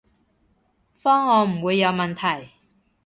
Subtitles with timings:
[0.99, 2.53] 方案唔會有問題